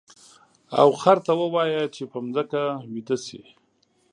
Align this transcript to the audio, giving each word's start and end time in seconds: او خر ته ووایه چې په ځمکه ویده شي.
او 0.81 0.89
خر 1.01 1.17
ته 1.25 1.31
ووایه 1.39 1.83
چې 1.95 2.03
په 2.11 2.17
ځمکه 2.35 2.61
ویده 2.91 3.17
شي. 3.25 3.41